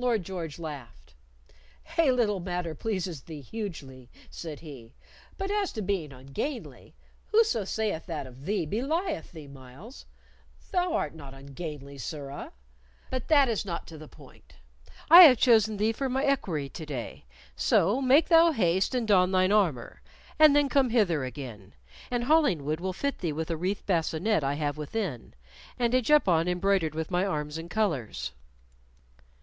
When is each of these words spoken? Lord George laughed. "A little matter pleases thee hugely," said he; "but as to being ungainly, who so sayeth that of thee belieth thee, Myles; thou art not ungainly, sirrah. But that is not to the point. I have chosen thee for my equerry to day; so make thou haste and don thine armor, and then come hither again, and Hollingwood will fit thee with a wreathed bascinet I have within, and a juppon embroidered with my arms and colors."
Lord 0.00 0.24
George 0.24 0.58
laughed. 0.58 1.14
"A 1.96 2.12
little 2.12 2.38
matter 2.38 2.74
pleases 2.74 3.22
thee 3.22 3.40
hugely," 3.40 4.10
said 4.30 4.60
he; 4.60 4.94
"but 5.38 5.50
as 5.50 5.72
to 5.72 5.82
being 5.82 6.12
ungainly, 6.12 6.94
who 7.28 7.42
so 7.42 7.64
sayeth 7.64 8.04
that 8.06 8.26
of 8.26 8.44
thee 8.44 8.66
belieth 8.66 9.32
thee, 9.32 9.48
Myles; 9.48 10.04
thou 10.70 10.92
art 10.92 11.14
not 11.14 11.32
ungainly, 11.34 11.96
sirrah. 11.96 12.52
But 13.10 13.26
that 13.28 13.48
is 13.48 13.64
not 13.64 13.86
to 13.88 13.98
the 13.98 14.06
point. 14.06 14.54
I 15.10 15.22
have 15.22 15.38
chosen 15.38 15.78
thee 15.78 15.92
for 15.92 16.10
my 16.10 16.24
equerry 16.26 16.68
to 16.68 16.86
day; 16.86 17.24
so 17.56 18.00
make 18.02 18.28
thou 18.28 18.52
haste 18.52 18.94
and 18.94 19.08
don 19.08 19.32
thine 19.32 19.50
armor, 19.50 20.02
and 20.38 20.54
then 20.54 20.68
come 20.68 20.90
hither 20.90 21.24
again, 21.24 21.72
and 22.10 22.24
Hollingwood 22.24 22.80
will 22.80 22.92
fit 22.92 23.18
thee 23.18 23.32
with 23.32 23.50
a 23.50 23.56
wreathed 23.56 23.86
bascinet 23.86 24.44
I 24.44 24.54
have 24.54 24.76
within, 24.76 25.32
and 25.78 25.92
a 25.94 26.02
juppon 26.02 26.46
embroidered 26.48 26.94
with 26.94 27.10
my 27.10 27.24
arms 27.24 27.56
and 27.56 27.70
colors." 27.70 28.30